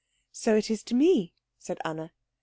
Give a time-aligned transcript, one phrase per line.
[0.31, 2.11] "So it is to me," said Anna.